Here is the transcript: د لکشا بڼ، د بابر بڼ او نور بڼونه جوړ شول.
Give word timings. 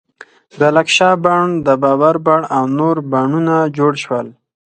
د 0.59 0.61
لکشا 0.75 1.09
بڼ، 1.23 1.41
د 1.65 1.67
بابر 1.83 2.15
بڼ 2.25 2.41
او 2.55 2.63
نور 2.77 2.95
بڼونه 3.11 3.55
جوړ 3.77 3.93
شول. 4.03 4.27